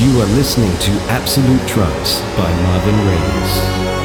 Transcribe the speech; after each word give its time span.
You 0.00 0.18
are 0.22 0.26
listening 0.28 0.74
to 0.78 0.92
Absolute 1.10 1.68
Trance 1.68 2.22
by 2.34 2.50
Marvin 2.62 3.06
Reyes. 3.06 3.99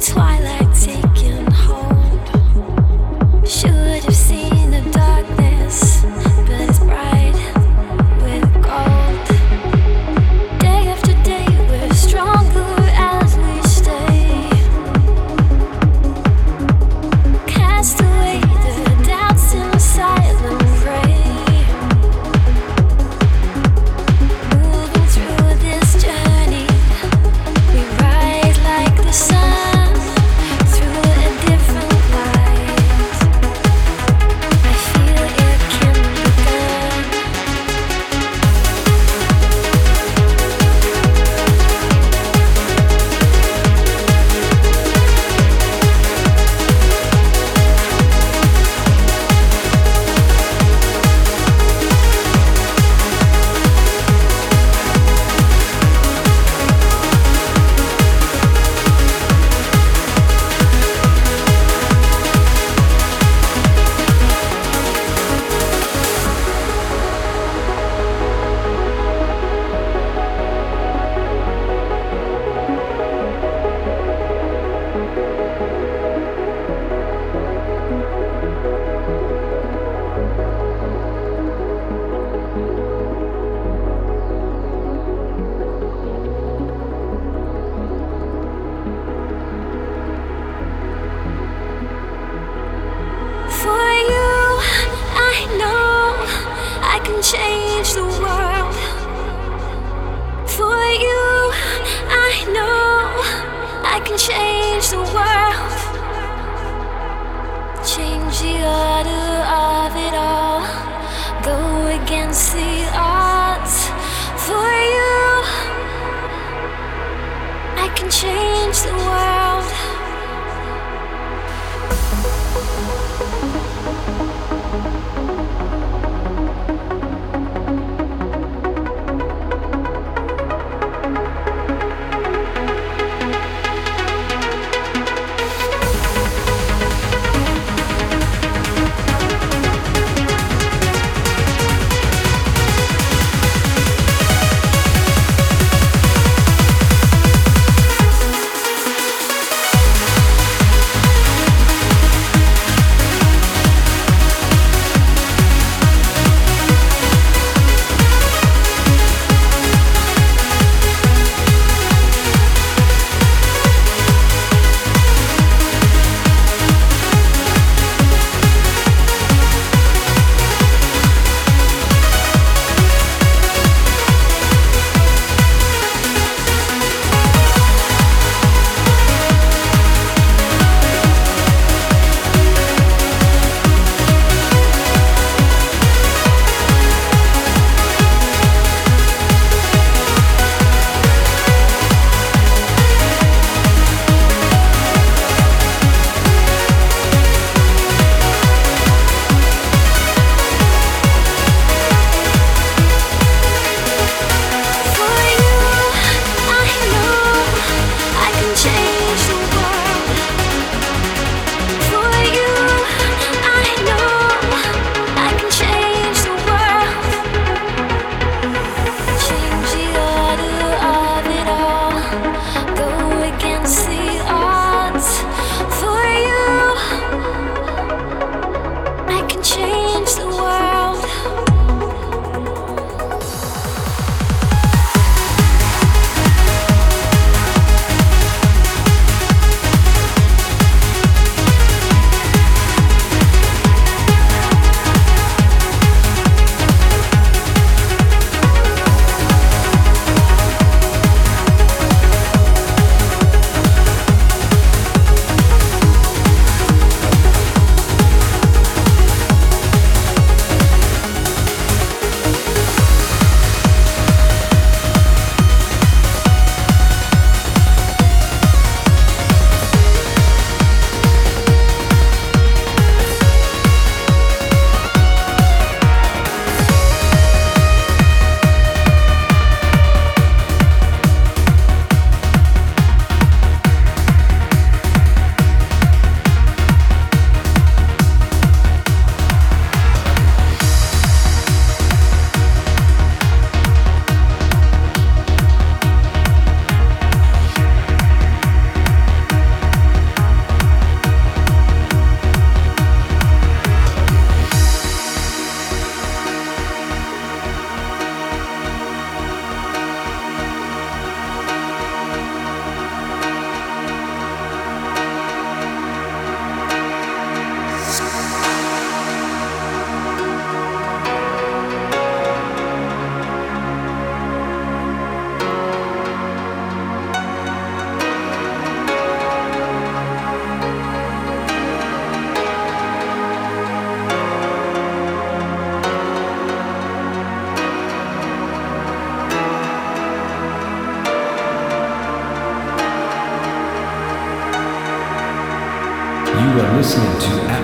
twilight. 0.00 0.69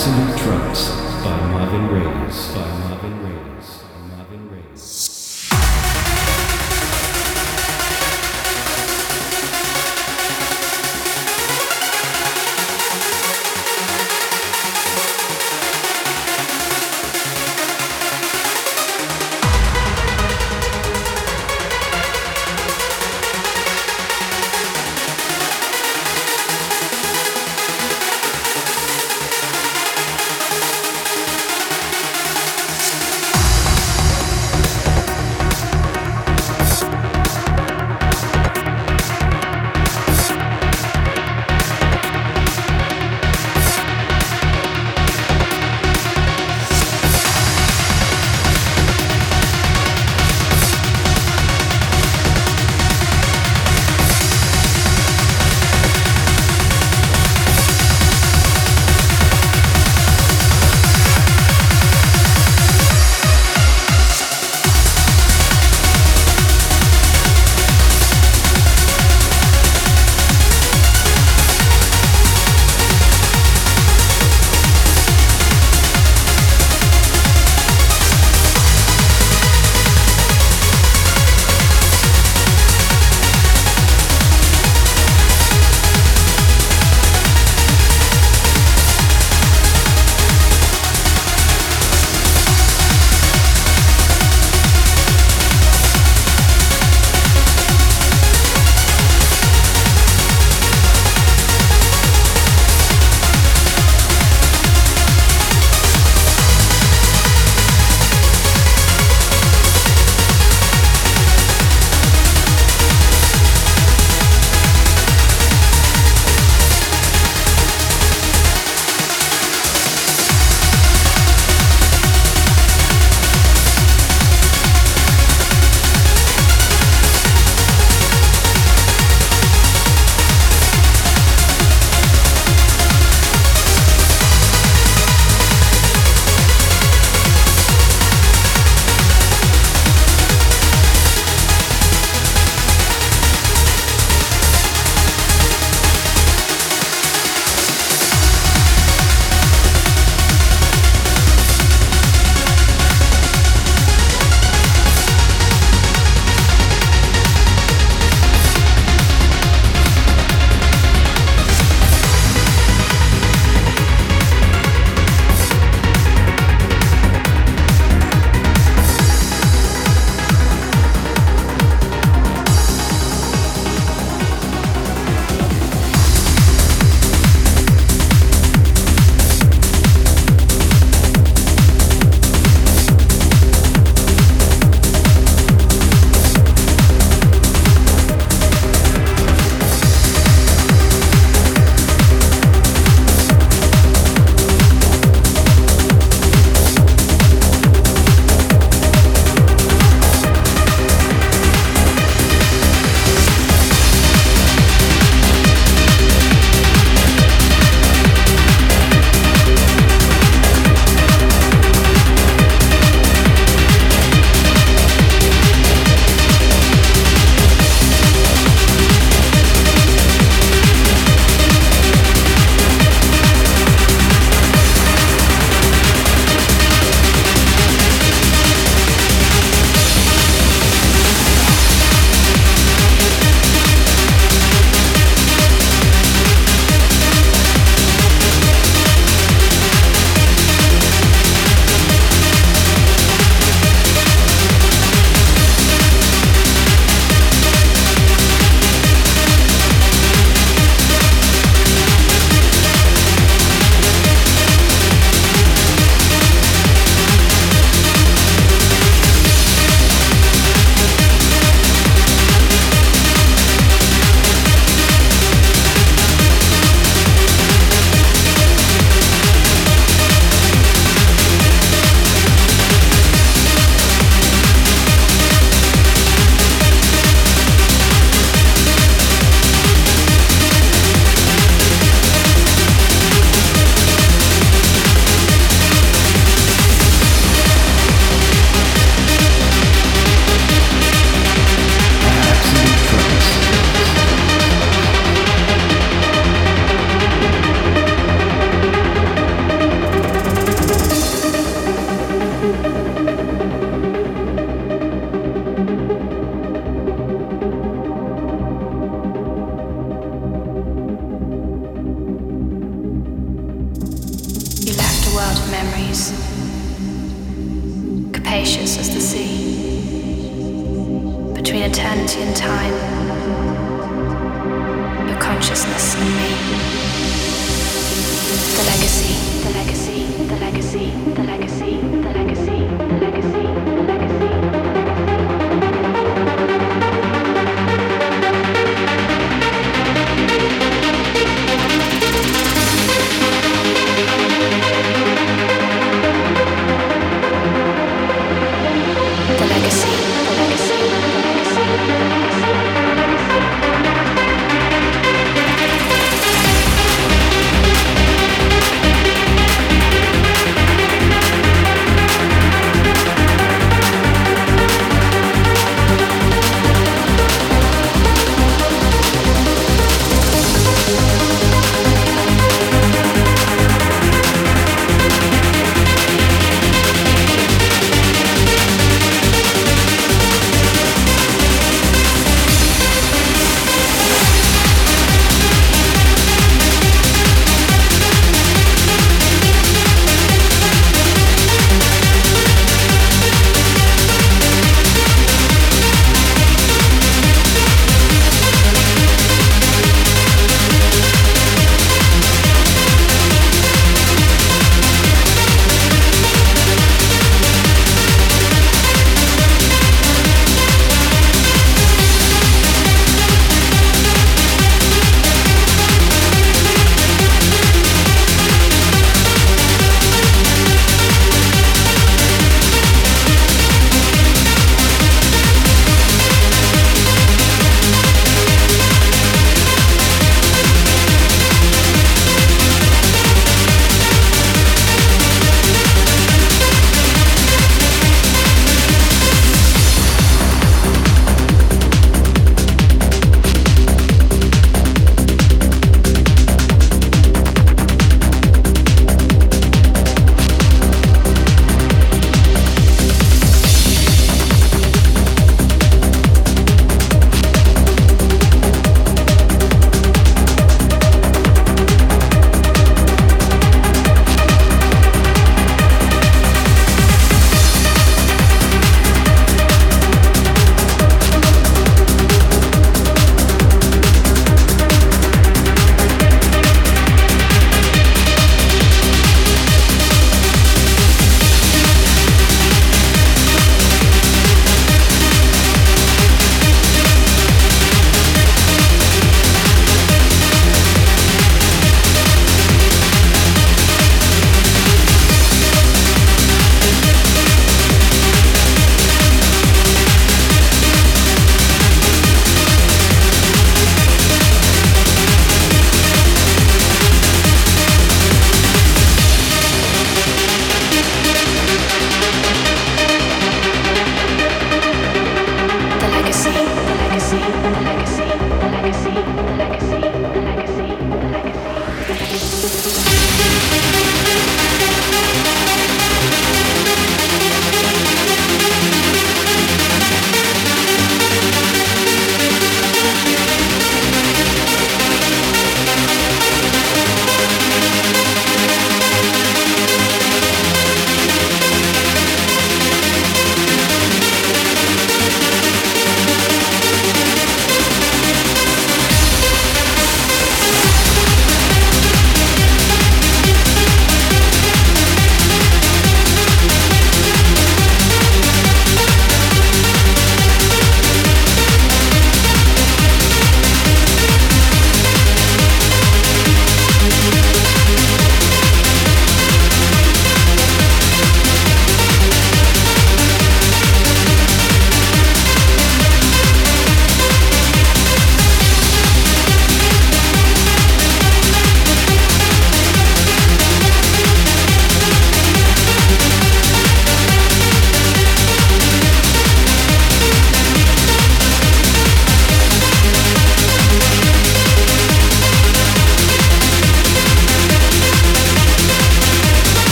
Absolute 0.00 0.38
Trance 0.38 0.88
by 1.22 1.36
Marvin 1.52 1.86
Reyes. 1.92 2.54
By 2.54 2.66
Marvin 2.88 3.22
Reyes. 3.22 3.89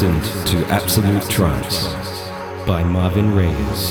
Listened 0.00 0.46
to 0.46 0.64
Absolute 0.72 1.28
Trance 1.28 1.88
by 2.66 2.82
Marvin 2.82 3.34
Reyes. 3.34 3.89